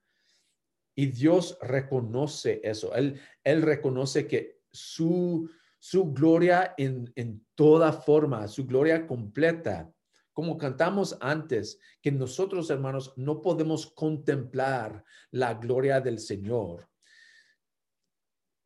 Y 0.96 1.08
Dios 1.08 1.58
reconoce 1.62 2.62
eso. 2.64 2.94
Él, 2.96 3.20
él 3.44 3.64
reconoce 3.64 4.28
que 4.28 4.60
su, 4.72 5.50
su 5.80 6.14
gloria 6.14 6.76
en, 6.78 7.12
en 7.16 7.46
toda 7.56 7.92
forma, 7.92 8.48
su 8.48 8.66
gloria 8.66 9.08
completa, 9.08 9.92
como 10.34 10.58
cantamos 10.58 11.18
antes, 11.22 11.80
que 12.02 12.12
nosotros 12.12 12.70
hermanos 12.70 13.14
no 13.16 13.42
podemos 13.42 13.88
contemplar 13.88 15.06
la 15.32 15.54
gloria 15.54 16.02
del 16.02 16.20
Señor. 16.20 16.90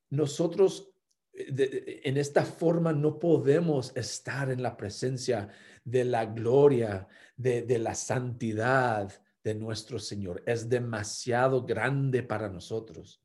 Nosotros 0.10 0.92
eh, 1.34 2.02
en 2.06 2.18
esta 2.18 2.44
forma 2.44 2.94
no 2.94 3.20
podemos 3.20 3.96
estar 3.96 4.50
en 4.50 4.64
la 4.64 4.76
presencia 4.78 5.50
de 5.84 6.06
la 6.06 6.26
gloria, 6.26 7.08
de, 7.36 7.62
de 7.62 7.78
la 7.78 7.94
santidad, 7.94 9.22
de 9.44 9.56
nuestro 9.56 10.00
Señor. 10.00 10.44
Es 10.46 10.68
demasiado 10.68 11.64
grande 11.66 12.24
para 12.24 12.50
nosotros. 12.50 13.24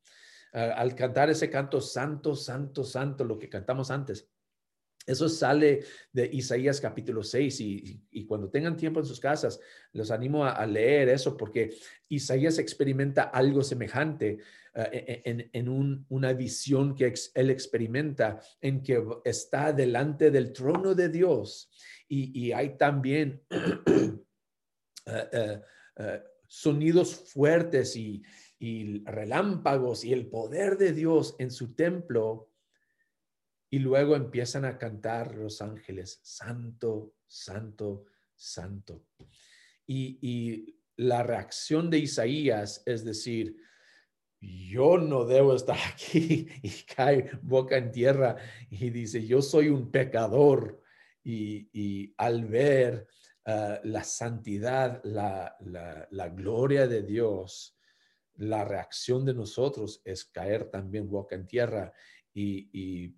al 0.52 0.94
cantar 0.94 1.30
ese 1.30 1.48
canto, 1.48 1.80
Santo, 1.80 2.36
Santo, 2.36 2.84
Santo, 2.84 3.24
lo 3.24 3.38
que 3.38 3.48
cantamos 3.48 3.90
antes, 3.90 4.28
eso 5.06 5.28
sale 5.28 5.84
de 6.12 6.30
Isaías 6.32 6.80
capítulo 6.80 7.22
6 7.22 7.60
y, 7.60 8.26
cuando 8.26 8.48
tengan 8.48 8.76
tiempo 8.76 9.00
en 9.00 9.06
sus 9.06 9.20
casas, 9.20 9.60
los 9.92 10.10
animo 10.10 10.44
a, 10.44 10.64
leer 10.66 11.08
eso 11.08 11.36
porque 11.36 11.74
Isaías 12.08 12.58
experimenta 12.58 13.24
algo 13.24 13.62
semejante 13.62 14.38
eh, 14.74 15.22
e, 15.24 15.30
e, 15.30 15.50
en, 15.52 16.04
una 16.08 16.32
visión 16.32 16.94
que 16.94 17.12
él 17.34 17.50
experimenta 17.50 18.40
en 18.60 18.82
que 18.82 19.04
está 19.24 19.72
delante 19.72 20.30
del 20.30 20.52
trono 20.52 20.94
de 20.94 21.08
Dios 21.08 21.70
y, 22.14 22.52
hay 22.52 22.76
también 22.76 23.42
eh, 23.50 25.28
eh, 25.32 25.60
eh, 25.96 26.22
sonidos 26.46 27.14
fuertes 27.14 27.96
y, 27.96 28.22
relámpagos 29.04 30.04
y 30.04 30.12
el 30.12 30.28
poder 30.28 30.78
de 30.78 30.92
Dios 30.92 31.34
en 31.40 31.50
su 31.50 31.74
templo. 31.74 32.51
Y 33.72 33.78
luego 33.80 34.14
empiezan 34.14 34.64
a 34.64 34.78
cantar 34.78 35.34
los 35.34 35.60
ángeles, 35.60 36.20
santo, 36.22 37.14
santo, 37.26 38.04
santo. 38.36 39.06
Y, 39.86 40.78
la 40.94 41.22
reacción 41.22 41.88
de 41.88 41.98
Isaías 41.98 42.82
es 42.84 43.02
decir, 43.02 43.56
yo 44.40 44.98
no 44.98 45.24
debo 45.24 45.56
estar 45.56 45.78
aquí 45.92 46.46
y 46.62 46.70
cae 46.94 47.30
boca 47.42 47.78
en 47.78 47.90
tierra 47.90 48.36
y 48.70 48.90
dice, 48.90 49.26
yo 49.26 49.40
soy 49.40 49.68
un 49.68 49.90
pecador. 49.90 50.82
Y, 51.24 51.70
y 51.72 52.14
al 52.18 52.44
ver 52.44 53.08
Ah, 53.44 53.80
la 53.82 54.04
santidad, 54.04 55.00
la, 55.02 55.56
la, 56.10 56.28
gloria 56.28 56.86
de 56.86 57.02
Dios, 57.02 57.76
la 58.36 58.64
reacción 58.64 59.24
de 59.24 59.34
nosotros 59.34 60.00
es 60.04 60.24
caer 60.26 60.70
también 60.70 61.10
boca 61.10 61.34
en 61.34 61.48
tierra 61.48 61.92
y, 62.32 62.70
y, 62.72 63.16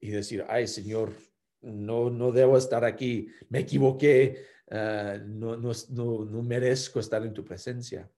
y 0.00 0.10
decir, 0.10 0.44
ay 0.48 0.66
Señor, 0.66 1.12
no, 1.60 2.10
no 2.10 2.32
debo 2.32 2.56
estar 2.56 2.84
aquí, 2.84 3.28
me 3.48 3.60
equivoqué, 3.60 4.44
ah, 4.70 5.18
no, 5.24 5.56
no, 5.56 5.72
no, 5.90 6.24
no 6.24 6.42
merezco 6.42 7.00
estar 7.00 7.24
en 7.24 7.34
tu 7.34 7.44
presencia. 7.44 8.10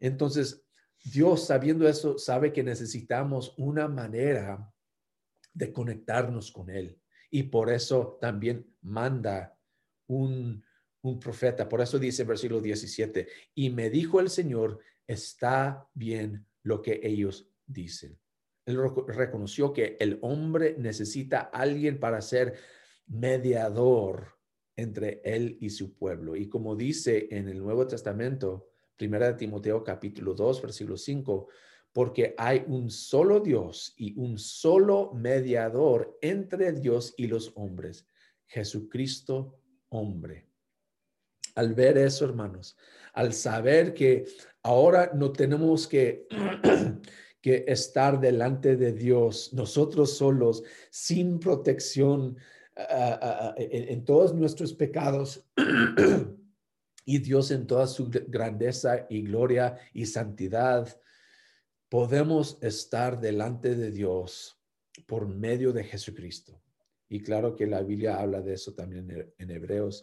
Entonces, 0.00 0.64
Dios, 1.04 1.46
sabiendo 1.46 1.88
eso, 1.88 2.18
sabe 2.18 2.52
que 2.52 2.62
necesitamos 2.62 3.54
una 3.56 3.86
manera 3.86 4.72
de 5.54 5.72
conectarnos 5.72 6.50
con 6.50 6.68
Él. 6.68 7.00
Y 7.30 7.44
por 7.44 7.70
eso 7.70 8.18
también 8.20 8.66
manda 8.82 9.56
un, 10.08 10.62
un 11.02 11.20
profeta. 11.20 11.68
Por 11.68 11.80
eso 11.80 11.98
dice 11.98 12.24
versículo 12.24 12.60
17, 12.60 13.28
y 13.54 13.70
me 13.70 13.88
dijo 13.90 14.20
el 14.20 14.28
Señor, 14.28 14.80
está 15.06 15.88
bien 15.94 16.46
lo 16.62 16.82
que 16.82 17.00
ellos 17.02 17.48
dicen. 17.66 18.18
Él 18.66 18.78
reconoció 19.06 19.72
que 19.72 19.96
el 20.00 20.18
hombre 20.22 20.74
necesita 20.78 21.40
alguien 21.40 21.98
para 21.98 22.20
ser 22.20 22.54
mediador 23.06 24.36
entre 24.74 25.22
él 25.24 25.56
y 25.60 25.70
su 25.70 25.94
pueblo. 25.94 26.36
Y 26.36 26.48
como 26.48 26.76
dice 26.76 27.28
en 27.30 27.48
el 27.48 27.58
Nuevo 27.58 27.86
Testamento, 27.86 28.68
primera 28.96 29.28
de 29.28 29.34
Timoteo 29.34 29.82
capítulo 29.82 30.34
2, 30.34 30.62
versículo 30.62 30.96
5, 30.96 31.48
porque 31.92 32.34
hay 32.36 32.64
un 32.66 32.90
solo 32.90 33.40
Dios 33.40 33.94
y 33.96 34.18
un 34.18 34.38
solo 34.38 35.12
mediador 35.14 36.18
entre 36.20 36.72
Dios 36.72 37.14
y 37.16 37.26
los 37.26 37.52
hombres, 37.54 38.06
Jesucristo 38.46 39.60
hombre. 39.88 40.46
Al 41.54 41.72
ver 41.72 41.96
eso, 41.96 42.26
hermanos, 42.26 42.76
al 43.14 43.32
saber 43.32 43.94
que 43.94 44.26
ahora 44.62 45.10
no 45.14 45.32
tenemos 45.32 45.88
que, 45.88 46.26
que 47.46 47.64
estar 47.68 48.18
delante 48.18 48.74
de 48.74 48.92
Dios, 48.92 49.52
nosotros 49.52 50.16
solos, 50.16 50.64
sin 50.90 51.38
protección 51.38 52.36
en, 53.56 54.04
todos 54.04 54.34
nuestros 54.34 54.74
pecados, 54.74 55.46
y 57.04 57.18
Dios 57.20 57.52
en 57.52 57.68
toda 57.68 57.86
su 57.86 58.10
grandeza 58.10 59.06
y 59.08 59.22
gloria 59.22 59.78
y 59.94 60.06
santidad, 60.06 61.00
podemos 61.88 62.58
estar 62.62 63.20
delante 63.20 63.76
de 63.76 63.92
Dios 63.92 64.60
por 65.06 65.28
medio 65.28 65.72
de 65.72 65.84
Jesucristo. 65.84 66.60
Y 67.08 67.22
claro 67.22 67.54
que 67.54 67.68
la 67.68 67.80
Biblia 67.80 68.18
habla 68.18 68.42
de 68.42 68.54
eso 68.54 68.74
también 68.74 69.32
en 69.38 69.50
Hebreos 69.52 70.02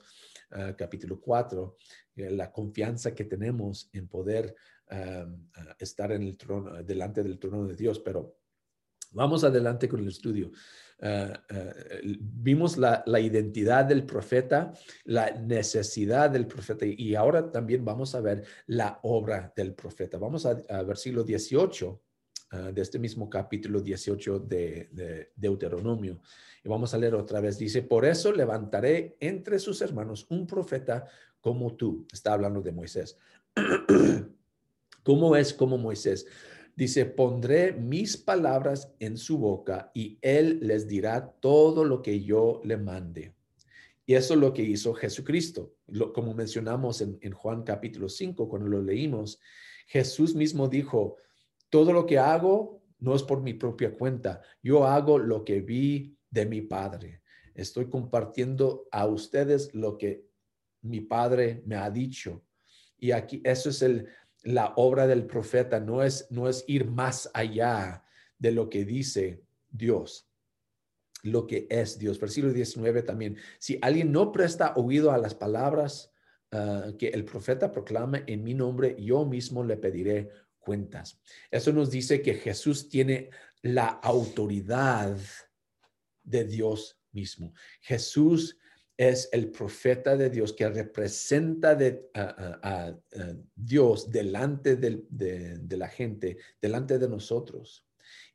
ah, 0.52 0.74
capítulo 0.78 1.20
4, 1.20 1.76
eh, 2.16 2.32
la 2.32 2.54
confianza 2.54 3.14
que 3.14 3.26
tenemos 3.26 3.90
en 3.92 4.08
poder 4.08 4.56
ah, 4.94 5.26
ah, 5.56 5.76
estar 5.80 6.12
en 6.12 6.24
el 6.24 6.38
trono, 6.38 6.82
delante 6.84 7.24
del 7.24 7.40
trono 7.40 7.68
de 7.68 7.76
Dios. 7.76 8.00
Pero 8.00 8.38
vamos 9.12 9.44
adelante 9.44 9.88
con 9.88 10.00
el 10.00 10.08
estudio. 10.08 10.52
vimos 12.20 12.78
la, 12.78 13.20
identidad 13.20 13.86
del 13.86 14.06
profeta, 14.06 14.72
la 15.06 15.32
necesidad 15.32 16.30
del 16.30 16.48
profeta 16.48 16.86
y 16.86 17.14
ahora 17.16 17.52
también 17.52 17.84
vamos 17.84 18.16
a 18.16 18.22
ver 18.22 18.46
la 18.68 19.00
obra 19.04 19.52
del 19.56 19.74
profeta. 19.74 20.18
Vamos 20.18 20.46
a, 20.46 20.52
a 20.70 20.84
versículo 20.84 21.24
18 21.24 22.02
de 22.74 22.82
este 22.82 23.00
mismo 23.00 23.30
capítulo 23.30 23.82
18 23.82 24.40
de, 24.40 24.90
de 24.92 25.32
Deuteronomio. 25.36 26.22
Y 26.64 26.70
vamos 26.70 26.94
a 26.94 26.98
leer 26.98 27.16
otra 27.16 27.42
vez. 27.42 27.58
Dice, 27.58 27.82
por 27.82 28.06
eso 28.06 28.32
levantaré 28.32 29.18
entre 29.20 29.60
sus 29.60 29.82
hermanos 29.82 30.28
un 30.30 30.46
profeta 30.46 31.08
como 31.42 31.76
tú. 31.76 32.08
Está 32.12 32.34
hablando 32.34 32.62
de 32.62 32.72
Moisés. 32.72 33.18
¿Cómo 35.04 35.36
es 35.36 35.54
como 35.54 35.78
Moisés? 35.78 36.26
Dice, 36.76 37.06
pondré 37.06 37.74
mis 37.74 38.18
palabras 38.18 38.92
en 39.00 39.18
su 39.18 39.38
boca 39.38 39.92
y 39.94 40.18
él 40.22 40.60
les 40.62 40.88
dirá 40.88 41.36
todo 41.40 41.84
lo 41.84 42.02
que 42.02 42.24
yo 42.24 42.62
le 42.64 42.78
mande. 42.78 43.36
Y 44.06 44.16
eso 44.16 44.34
es 44.34 44.40
lo 44.40 44.54
que 44.54 44.64
hizo 44.64 44.94
Jesucristo. 44.94 45.76
como 46.14 46.34
mencionamos 46.34 47.02
en, 47.02 47.18
en 47.22 47.34
Juan 47.34 47.64
capítulo 47.64 48.10
5, 48.10 48.50
cuando 48.50 48.68
lo 48.68 48.82
leímos, 48.82 49.40
Jesús 49.88 50.36
mismo 50.36 50.68
dijo, 50.68 51.18
todo 51.70 51.94
lo 51.94 52.06
que 52.06 52.18
hago 52.18 52.82
no 53.00 53.16
es 53.16 53.24
por 53.24 53.42
mi 53.42 53.54
propia 53.54 53.94
cuenta. 53.94 54.42
Yo 54.62 54.86
hago 54.86 55.20
lo 55.20 55.44
que 55.44 55.62
vi 55.62 56.18
de 56.30 56.46
mi 56.46 56.62
Padre. 56.62 57.22
Estoy 57.54 57.90
compartiendo 57.90 58.88
a 58.92 59.06
ustedes 59.06 59.74
lo 59.74 59.98
que 59.98 60.26
mi 60.82 61.02
Padre 61.02 61.62
me 61.66 61.76
ha 61.76 61.90
dicho. 61.90 62.44
Y 62.98 63.12
aquí 63.12 63.42
eso 63.44 63.70
es 63.70 63.82
el, 63.82 64.08
la 64.44 64.74
obra 64.76 65.08
del 65.08 65.26
profeta, 65.26 65.80
no 65.80 66.04
es, 66.04 66.28
no 66.30 66.50
es 66.50 66.64
ir 66.68 66.86
más 66.86 67.30
allá 67.34 68.04
de 68.38 68.52
lo 68.52 68.70
que 68.70 68.86
dice 68.86 69.42
Dios, 69.70 70.30
lo 71.24 71.48
que 71.48 71.68
es 71.70 71.98
Dios. 71.98 72.20
Versículo 72.20 72.54
19 72.54 73.04
también, 73.04 73.38
si 73.58 73.80
alguien 73.82 74.12
no 74.12 74.32
presta 74.32 74.74
oído 74.76 75.12
a 75.12 75.18
las 75.18 75.34
palabras 75.34 76.12
ah, 76.52 76.92
que 77.00 77.08
el 77.10 77.24
profeta 77.24 77.72
proclama 77.72 78.24
en 78.28 78.44
mi 78.44 78.54
nombre, 78.54 78.96
yo 79.00 79.26
mismo 79.26 79.64
le 79.64 79.78
pediré 79.78 80.30
cuentas. 80.60 81.20
Eso 81.50 81.72
nos 81.72 81.90
dice 81.90 82.22
que 82.22 82.36
Jesús 82.36 82.90
tiene 82.90 83.30
la 83.62 83.88
autoridad 83.88 85.18
de 86.24 86.44
Dios 86.44 87.00
mismo. 87.12 87.54
Jesús 87.82 88.58
es 88.98 89.30
el 89.32 89.50
profeta 89.50 90.16
de 90.16 90.30
Dios 90.30 90.54
que 90.54 90.70
representa 90.70 91.78
a, 92.14 92.96
Dios 93.56 94.12
delante 94.12 94.76
de, 94.76 95.04
de, 95.10 95.78
la 95.78 95.88
gente, 95.88 96.38
delante 96.62 97.00
de 97.00 97.10
nosotros. 97.10 97.86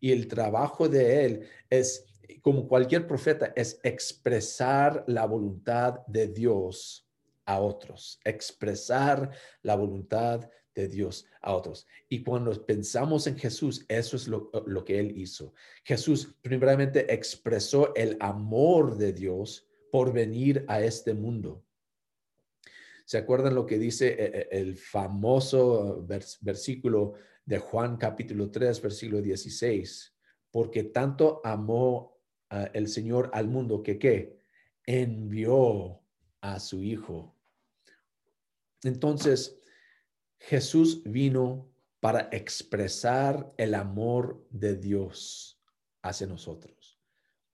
Y 0.01 0.13
el 0.13 0.27
trabajo 0.27 0.89
de 0.89 1.25
él 1.25 1.49
es, 1.71 2.07
como 2.43 2.67
cualquier 2.67 3.07
profeta, 3.07 3.53
es 3.55 3.81
expresar 3.83 5.05
la 5.07 5.27
voluntad 5.27 6.07
de 6.07 6.29
Dios 6.29 7.09
a 7.47 7.61
otros, 7.61 8.21
expresar 8.25 9.31
la 9.63 9.75
voluntad 9.75 10.49
de 10.75 10.89
Dios 10.89 11.27
a 11.41 11.55
otros. 11.55 11.87
Y 12.09 12.23
cuando 12.23 12.53
pensamos 12.65 13.27
en 13.27 13.37
Jesús, 13.37 13.85
eso 13.89 14.17
es 14.17 14.29
lo, 14.29 14.51
que 14.85 14.99
Él 14.99 15.17
hizo. 15.17 15.53
Jesús 15.85 16.37
primeramente 16.43 17.13
expresó 17.13 17.95
el 17.95 18.17
amor 18.21 18.97
de 18.97 19.13
Dios 19.13 19.68
por 19.91 20.13
venir 20.13 20.65
a 20.69 20.81
este 20.81 21.15
mundo. 21.15 21.65
¿Se 23.05 23.19
acuerdan 23.19 23.55
lo 23.55 23.65
que 23.67 23.79
dice 23.79 24.09
eh, 24.09 24.17
eh, 24.19 24.49
el 24.53 24.77
famoso 24.77 26.05
versículo 26.41 27.15
de 27.45 27.59
Juan 27.59 27.97
capítulo 27.97 28.51
3, 28.51 28.83
versículo 28.83 29.23
16? 29.23 30.15
Porque 30.51 30.85
tanto 30.85 31.41
amó 31.45 32.17
el 32.73 32.89
Señor 32.89 33.31
al 33.35 33.47
mundo 33.49 33.83
que 33.83 33.99
qué? 33.99 34.39
Envió 34.87 36.01
a 36.41 36.59
su 36.61 36.83
Hijo. 36.83 37.37
Entonces, 38.83 39.61
Jesús 40.39 41.03
vino 41.05 41.71
para 42.01 42.29
expresar 42.33 43.53
el 43.57 43.75
amor 43.75 44.47
de 44.51 44.77
Dios 44.77 45.61
hacia 46.03 46.27
nosotros. 46.27 46.99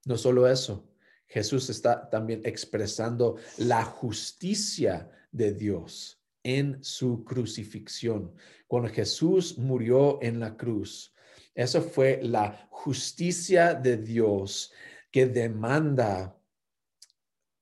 No 0.04 0.18
solo 0.18 0.46
eso, 0.46 0.86
Jesús 1.26 1.70
está 1.70 2.08
también 2.08 2.42
expresando 2.44 3.36
la 3.58 3.84
justicia 3.84 5.10
de 5.32 5.52
Dios 5.52 6.20
en 6.42 6.82
su 6.84 7.24
crucifixión. 7.24 8.34
Cuando 8.66 8.88
Jesús 8.90 9.58
murió 9.58 10.22
en 10.22 10.38
la 10.38 10.56
cruz, 10.56 11.14
eso 11.54 11.82
fue 11.82 12.20
la 12.22 12.68
justicia 12.70 13.74
de 13.74 13.96
Dios 13.96 14.72
que 15.10 15.26
demanda 15.26 16.36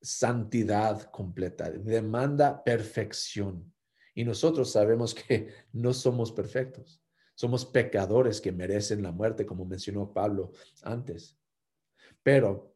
santidad 0.01 1.11
completa, 1.11 1.71
demanda 1.71 2.63
perfección. 2.65 3.73
Y 4.15 4.25
nosotros 4.25 4.73
sabemos 4.73 5.15
que 5.29 5.49
no 5.73 5.93
somos 5.93 6.33
perfectos. 6.33 7.01
Somos 7.35 7.65
pecadores 7.65 8.41
que 8.41 8.53
merecen 8.53 9.03
la 9.03 9.11
muerte, 9.11 9.47
como 9.47 9.65
mencionó 9.65 10.13
Pablo 10.13 10.53
antes. 10.83 11.39
Pero 12.23 12.72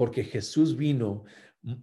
porque 0.00 0.24
Jesús 0.24 0.78
vino 0.78 1.24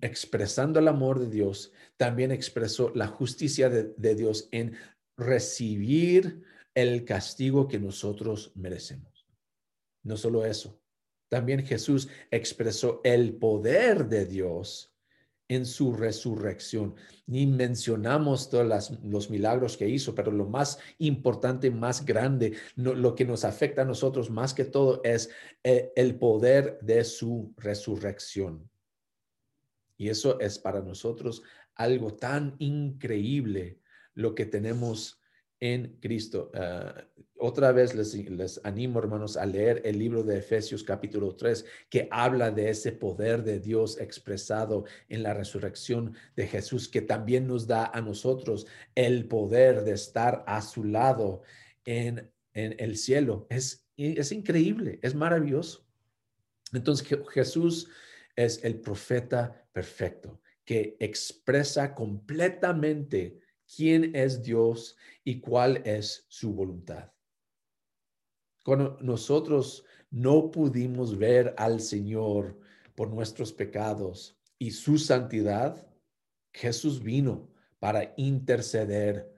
expresando 0.01 0.79
el 0.79 0.87
amor 0.87 1.19
de 1.19 1.29
Dios, 1.29 1.71
también 1.97 2.31
expresó 2.31 2.91
la 2.95 3.05
justicia 3.05 3.69
de, 3.69 3.93
de 3.95 4.15
Dios 4.15 4.49
en 4.51 4.75
recibir 5.15 6.41
el 6.73 7.05
castigo 7.05 7.67
que 7.67 7.77
nosotros 7.77 8.51
merecemos. 8.55 9.27
No 10.01 10.17
solo 10.17 10.47
eso, 10.47 10.81
también 11.29 11.63
Jesús 11.63 12.09
expresó 12.31 13.01
el 13.03 13.35
poder 13.35 14.07
de 14.07 14.25
Dios 14.25 14.91
en 15.47 15.65
su 15.65 15.93
resurrección. 15.93 16.95
Ni 17.25 17.45
mencionamos 17.45 18.49
todos 18.49 18.91
los 19.03 19.29
milagros 19.29 19.77
que 19.77 19.87
hizo, 19.87 20.13
pero 20.13 20.31
lo 20.31 20.45
más 20.45 20.79
importante, 20.97 21.71
más 21.71 22.05
grande, 22.05 22.57
lo 22.75 23.15
que 23.15 23.25
nos 23.25 23.45
afecta 23.45 23.83
a 23.83 23.85
nosotros 23.85 24.29
más 24.29 24.53
que 24.53 24.65
todo 24.65 25.01
es 25.03 25.29
eh, 25.63 25.91
el 25.95 26.17
poder 26.17 26.79
de 26.81 27.03
su 27.03 27.53
resurrección. 27.57 28.69
Y 29.97 30.09
eso 30.09 30.39
es 30.39 30.59
para 30.59 30.81
nosotros 30.81 31.41
algo 31.75 32.15
tan 32.15 32.55
increíble 32.59 33.79
lo 34.13 34.35
que 34.35 34.45
tenemos 34.45 35.21
en 35.59 35.97
Cristo. 35.99 36.51
Ah, 36.53 37.05
otra 37.39 37.71
vez 37.71 37.93
les, 37.93 38.13
les, 38.29 38.59
animo, 38.63 38.99
hermanos, 38.99 39.37
a 39.37 39.45
leer 39.45 39.81
el 39.85 39.99
libro 39.99 40.23
de 40.23 40.39
Efesios 40.39 40.83
capítulo 40.83 41.35
3, 41.35 41.65
que 41.89 42.07
habla 42.11 42.49
de 42.51 42.69
ese 42.69 42.91
poder 42.91 43.43
de 43.43 43.59
Dios 43.59 43.99
expresado 43.99 44.85
en 45.07 45.23
la 45.23 45.33
resurrección 45.33 46.15
de 46.35 46.47
Jesús, 46.47 46.87
que 46.87 47.01
también 47.01 47.47
nos 47.47 47.67
da 47.67 47.85
a 47.85 48.01
nosotros 48.01 48.65
el 48.95 49.27
poder 49.27 49.83
de 49.83 49.93
estar 49.93 50.43
a 50.47 50.61
su 50.61 50.83
lado 50.83 51.43
en, 51.85 52.31
en 52.53 52.75
el 52.79 52.97
cielo. 52.97 53.45
Es, 53.49 53.87
es 53.97 54.31
increíble, 54.31 54.99
es 55.03 55.13
maravilloso. 55.13 55.85
Entonces 56.73 57.07
Jesús 57.29 57.87
es 58.35 58.63
el 58.63 58.79
profeta 58.79 59.67
perfecto 59.71 60.41
que 60.67 60.97
expresa 60.99 61.95
completamente 61.95 63.39
quién 63.75 64.15
es 64.15 64.41
Dios 64.43 64.97
y 65.23 65.39
cuál 65.39 65.81
es 65.85 66.25
su 66.29 66.53
voluntad. 66.53 67.11
Cuando 68.63 68.97
nosotros 69.01 69.85
no 70.09 70.51
pudimos 70.51 71.17
ver 71.17 71.53
al 71.57 71.79
Señor 71.79 72.59
por 72.95 73.09
nuestros 73.09 73.53
pecados 73.53 74.37
y 74.57 74.71
su 74.71 74.97
santidad, 74.97 75.87
Jesús 76.51 77.01
vino 77.01 77.49
para 77.79 78.13
interceder 78.17 79.33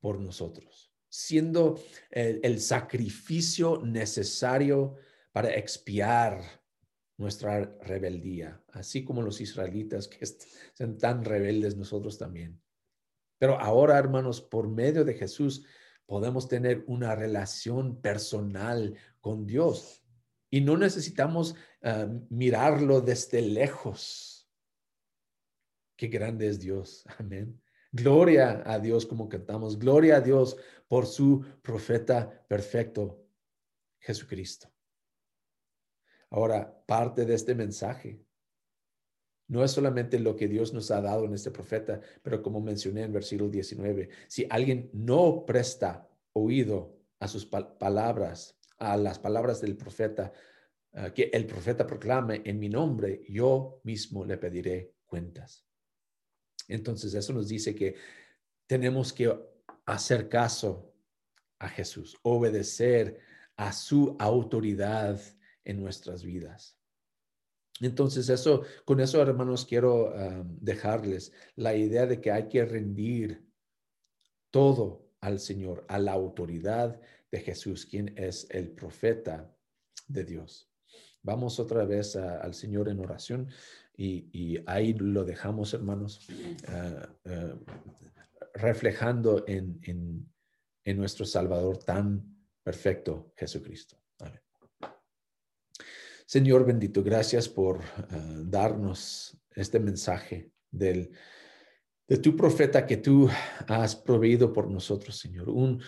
por 0.00 0.20
nosotros. 0.20 0.90
siendo 1.08 1.80
el, 2.10 2.60
sacrificio 2.60 3.80
necesario 3.84 4.96
para 5.30 5.54
expiar 5.54 6.42
nuestra 7.16 7.78
rebeldía, 7.82 8.60
así 8.72 9.04
como 9.04 9.22
los 9.22 9.40
israelitas 9.40 10.08
que 10.08 10.26
son 10.74 10.98
tan 10.98 11.24
rebeldes 11.24 11.76
nosotros 11.76 12.18
también. 12.18 12.60
Pero 13.38 13.58
ahora, 13.60 13.98
hermanos, 13.98 14.40
por 14.40 14.68
medio 14.68 15.04
de 15.04 15.14
Jesús 15.14 15.64
podemos 16.06 16.48
tener 16.48 16.84
una 16.86 17.14
relación 17.14 18.00
personal 18.00 18.94
con 19.20 19.46
Dios 19.46 20.04
y 20.50 20.60
no 20.60 20.76
necesitamos 20.76 21.56
ah, 21.82 22.06
mirarlo 22.30 23.00
desde 23.00 23.42
lejos. 23.42 24.48
Qué 25.96 26.08
grande 26.08 26.48
es 26.48 26.60
Dios. 26.60 27.04
Amén. 27.18 27.60
Gloria 27.90 28.62
a 28.66 28.78
Dios 28.78 29.06
como 29.06 29.28
cantamos. 29.28 29.78
Gloria 29.78 30.16
a 30.16 30.20
Dios 30.20 30.56
por 30.88 31.06
su 31.06 31.44
profeta 31.62 32.44
perfecto, 32.48 33.24
Jesucristo. 33.98 34.68
Ahora, 36.30 36.82
parte 36.86 37.24
de 37.24 37.34
este 37.34 37.54
mensaje 37.54 38.20
no 39.48 39.62
es 39.62 39.70
solamente 39.70 40.18
lo 40.18 40.36
que 40.36 40.48
Dios 40.48 40.72
nos 40.72 40.90
ha 40.90 41.00
dado 41.00 41.24
en 41.24 41.34
este 41.34 41.50
profeta, 41.50 42.00
pero 42.22 42.42
como 42.42 42.60
mencioné 42.60 43.02
en 43.02 43.12
versículo 43.12 43.50
19, 43.50 44.08
si 44.26 44.46
alguien 44.48 44.90
no 44.92 45.44
presta 45.46 46.08
oído 46.32 46.98
a 47.20 47.28
sus 47.28 47.46
palabras, 47.46 48.58
a 48.78 48.96
las 48.96 49.18
palabras 49.18 49.60
del 49.60 49.76
profeta, 49.76 50.32
que 51.14 51.30
el 51.32 51.46
profeta 51.46 51.86
proclame 51.86 52.42
en 52.44 52.58
mi 52.58 52.68
nombre, 52.68 53.22
yo 53.28 53.80
mismo 53.84 54.24
le 54.24 54.38
pediré 54.38 54.94
cuentas. 55.04 55.66
Entonces, 56.68 57.14
eso 57.14 57.32
nos 57.32 57.48
dice 57.48 57.74
que 57.74 57.96
tenemos 58.66 59.12
que 59.12 59.36
hacer 59.86 60.28
caso 60.28 60.94
a 61.58 61.68
Jesús, 61.68 62.16
obedecer 62.22 63.18
a 63.56 63.72
su 63.72 64.16
autoridad 64.18 65.20
en 65.64 65.80
nuestras 65.80 66.22
vidas. 66.22 66.73
Entonces, 67.80 68.28
eso, 68.28 68.62
con 68.84 69.00
eso, 69.00 69.20
hermanos, 69.20 69.66
quiero 69.66 70.12
dejarles 70.60 71.32
la 71.56 71.74
idea 71.74 72.06
de 72.06 72.20
que 72.20 72.30
hay 72.30 72.48
que 72.48 72.64
rendir 72.64 73.44
todo 74.50 75.08
al 75.20 75.40
Señor, 75.40 75.84
a 75.88 75.98
la 75.98 76.12
autoridad 76.12 77.00
de 77.32 77.40
Jesús, 77.40 77.86
quien 77.86 78.16
es 78.16 78.46
el 78.50 78.70
profeta 78.70 79.52
de 80.06 80.22
Dios. 80.24 80.70
Vamos 81.22 81.58
otra 81.58 81.84
vez 81.84 82.14
al 82.16 82.54
Señor 82.54 82.88
en 82.88 83.00
oración 83.00 83.48
y, 83.96 84.58
ahí 84.66 84.92
lo 84.92 85.24
dejamos, 85.24 85.72
hermanos, 85.72 86.28
ah, 86.68 87.08
ah, 87.24 87.58
reflejando 88.54 89.44
en, 89.48 89.80
en, 90.84 90.96
nuestro 90.96 91.24
Salvador 91.24 91.78
tan 91.78 92.38
perfecto, 92.62 93.32
Jesucristo. 93.36 93.96
Señor 96.26 96.64
bendito, 96.64 97.02
gracias 97.02 97.48
por 97.48 97.80
ah, 97.82 98.42
darnos 98.44 99.36
este 99.54 99.78
mensaje 99.78 100.50
del, 100.70 101.10
de 102.08 102.16
tu 102.18 102.36
profeta 102.36 102.86
que 102.86 102.96
tú 102.96 103.28
has 103.68 103.94
proveído 103.94 104.52
por 104.52 104.70
nosotros, 104.70 105.18
Señor. 105.18 105.48
Un, 105.48 105.80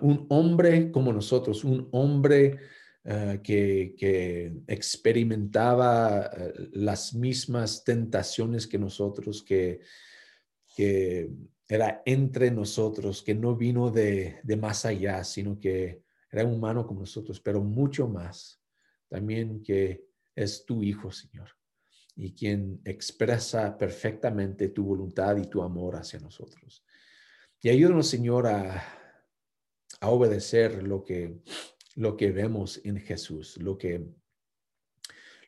un 0.00 0.26
hombre 0.28 0.90
como 0.90 1.12
nosotros, 1.12 1.64
un 1.64 1.88
hombre 1.92 2.58
eh, 3.04 3.40
que, 3.42 4.62
experimentaba 4.68 6.26
eh, 6.26 6.52
las 6.74 7.14
mismas 7.14 7.82
tentaciones 7.82 8.68
que 8.68 8.78
nosotros, 8.78 9.42
que, 9.42 9.80
que 10.76 11.28
era 11.68 12.00
entre 12.06 12.52
nosotros, 12.52 13.22
que 13.22 13.34
no 13.34 13.56
vino 13.56 13.90
de, 13.90 14.38
de 14.44 14.56
más 14.56 14.84
allá, 14.84 15.24
sino 15.24 15.58
que 15.58 16.02
era 16.30 16.44
humano 16.44 16.86
como 16.86 17.00
nosotros, 17.00 17.40
pero 17.40 17.60
mucho 17.60 18.06
más. 18.06 18.61
También 19.12 19.62
que 19.62 20.06
es 20.34 20.64
tu 20.64 20.82
Hijo, 20.82 21.12
Señor, 21.12 21.50
y 22.16 22.32
quien 22.32 22.80
expresa 22.84 23.76
perfectamente 23.76 24.68
tu 24.68 24.84
voluntad 24.84 25.36
y 25.36 25.48
tu 25.48 25.62
amor 25.62 25.96
hacia 25.96 26.18
nosotros. 26.20 26.84
Y 27.60 27.68
ayúdanos, 27.68 28.08
Señor, 28.08 28.46
a, 28.46 28.82
a 30.00 30.08
obedecer 30.08 30.82
lo 30.82 31.04
que 31.04 31.42
lo 31.94 32.16
que 32.16 32.30
vemos 32.30 32.80
en 32.84 32.98
Jesús, 32.98 33.58
lo 33.58 33.76
que, 33.76 34.06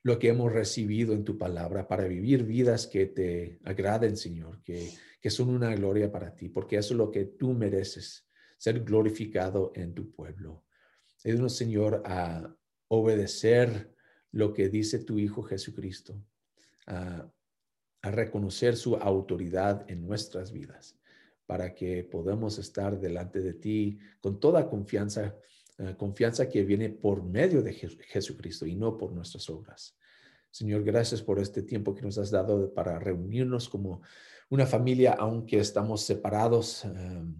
lo 0.02 0.18
que 0.18 0.28
hemos 0.28 0.52
recibido 0.52 1.14
en 1.14 1.24
tu 1.24 1.38
palabra 1.38 1.88
para 1.88 2.04
vivir 2.04 2.44
vidas 2.44 2.86
que 2.86 3.06
te 3.06 3.58
agraden, 3.64 4.16
Señor, 4.16 4.62
que, 4.62 4.92
que 5.20 5.30
son 5.30 5.48
una 5.48 5.74
gloria 5.74 6.12
para 6.12 6.34
ti, 6.34 6.48
porque 6.48 6.76
eso 6.76 6.94
es 6.94 6.98
lo 6.98 7.10
que 7.10 7.24
tú 7.24 7.54
mereces, 7.54 8.28
ser 8.58 8.84
glorificado 8.84 9.72
en 9.74 9.94
tu 9.94 10.10
pueblo. 10.10 10.64
Ayúdanos, 11.24 11.56
Señor, 11.56 12.02
a 12.04 12.54
obedecer 12.94 13.92
lo 14.32 14.52
que 14.52 14.68
dice 14.68 14.98
tu 14.98 15.18
Hijo 15.18 15.42
Jesucristo, 15.42 16.20
a, 16.86 17.30
reconocer 18.02 18.76
su 18.76 18.96
autoridad 18.96 19.90
en 19.90 20.06
nuestras 20.06 20.52
vidas, 20.52 20.98
para 21.46 21.74
que 21.74 22.04
podamos 22.04 22.58
estar 22.58 23.00
delante 23.00 23.40
de 23.40 23.54
ti 23.54 23.98
con 24.20 24.38
toda 24.38 24.68
confianza 24.68 25.34
eh, 25.76 25.96
confianza 25.96 26.48
que 26.48 26.62
viene 26.62 26.88
por 26.88 27.24
medio 27.24 27.60
de 27.60 27.72
Jesucristo 27.72 28.64
y 28.64 28.76
no 28.76 28.96
por 28.96 29.12
nuestras 29.12 29.50
obras. 29.50 29.96
Señor, 30.48 30.84
gracias 30.84 31.20
por 31.20 31.40
este 31.40 31.64
tiempo 31.64 31.96
que 31.96 32.02
nos 32.02 32.16
has 32.16 32.30
dado 32.30 32.72
para 32.72 33.00
reunirnos 33.00 33.68
como 33.68 34.00
una 34.50 34.66
familia, 34.66 35.14
aunque 35.14 35.58
estamos 35.58 36.02
separados 36.02 36.84
em, 36.84 37.34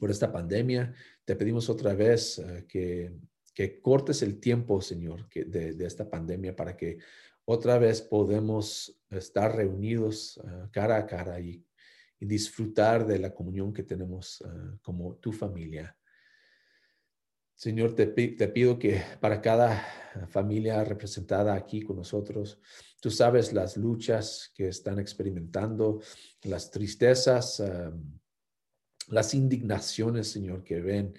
por 0.00 0.10
esta 0.10 0.32
pandemia. 0.32 0.94
Te 1.26 1.36
pedimos 1.36 1.68
otra 1.68 1.92
vez 1.92 2.38
eh, 2.38 2.64
que, 2.66 3.12
que, 3.54 3.80
cortes 3.80 4.22
el 4.22 4.40
tiempo, 4.40 4.80
Señor, 4.80 5.28
que 5.28 5.44
de, 5.44 5.86
esta 5.86 6.10
pandemia 6.10 6.56
para 6.56 6.76
que 6.76 6.98
otra 7.44 7.78
vez 7.78 8.02
podemos 8.02 9.00
estar 9.10 9.54
reunidos 9.54 10.40
eh, 10.44 10.68
cara 10.72 10.96
a 10.96 11.06
cara 11.06 11.40
y, 11.40 11.64
y, 12.18 12.26
disfrutar 12.26 13.06
de 13.06 13.18
la 13.18 13.32
comunión 13.32 13.72
que 13.72 13.82
tenemos 13.82 14.42
como 14.82 15.16
tu 15.16 15.32
familia. 15.32 15.96
Señor, 17.56 17.94
te, 17.94 18.08
pido 18.08 18.78
que 18.78 19.00
para 19.20 19.40
cada 19.40 19.82
familia 20.28 20.82
representada 20.84 21.54
aquí 21.54 21.82
con 21.82 21.96
nosotros, 21.96 22.58
tú 23.00 23.10
sabes 23.10 23.52
las 23.52 23.76
luchas 23.76 24.52
que 24.54 24.68
están 24.68 24.98
experimentando, 24.98 26.02
las 26.42 26.70
tristezas, 26.70 27.62
las 29.08 29.34
indignaciones, 29.34 30.28
Señor, 30.28 30.64
que 30.64 30.80
ven 30.80 31.14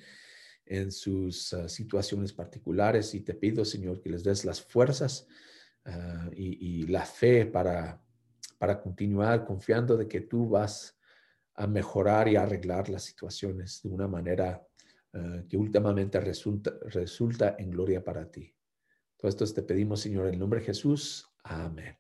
en 0.66 0.92
sus 0.92 1.54
ah, 1.54 1.70
situaciones 1.70 2.34
particulares. 2.34 3.14
Y 3.14 3.22
te 3.22 3.34
pido, 3.34 3.66
Señor, 3.66 4.02
que 4.02 4.10
les 4.10 4.24
des 4.24 4.46
las 4.46 4.62
fuerzas 4.62 5.28
ah, 5.86 6.30
y, 6.36 6.82
y, 6.82 6.88
la 6.88 7.06
fe 7.06 7.46
para, 7.46 8.02
para 8.58 8.82
continuar 8.82 9.46
confiando 9.46 9.98
de 9.98 10.08
que 10.08 10.22
tú 10.22 10.50
vas 10.50 10.98
a 11.56 11.68
mejorar 11.68 12.28
y 12.28 12.36
arreglar 12.36 12.90
las 12.90 13.04
situaciones 13.04 13.82
de 13.84 13.90
una 13.90 14.08
manera 14.08 14.66
eh, 15.14 15.46
que 15.48 15.56
últimamente 15.56 16.20
resulta, 16.20 16.74
resulta 16.88 17.56
en 17.58 17.72
gloria 17.72 18.04
para 18.04 18.30
ti. 18.30 18.54
Todo 19.16 19.30
esto 19.30 19.46
te 19.46 19.64
pedimos, 19.64 20.02
Señor, 20.02 20.28
en 20.28 20.34
el 20.34 20.40
nombre 20.40 20.60
de 20.60 20.66
Jesús. 20.66 21.32
Amén. 21.44 21.98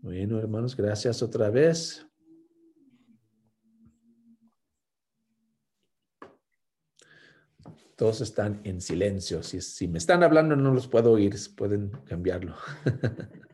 Bueno, 0.00 0.38
hermanos, 0.38 0.76
gracias 0.76 1.22
otra 1.22 1.50
vez. 1.50 2.07
Todos 7.98 8.20
están 8.20 8.60
en 8.62 8.80
silencio. 8.80 9.42
Si, 9.42 9.60
si 9.60 9.88
me 9.88 9.98
están 9.98 10.22
hablando, 10.22 10.54
no 10.54 10.72
los 10.72 10.86
puedo 10.86 11.10
oír. 11.10 11.34
Pueden 11.56 11.90
cambiarlo. 12.06 12.54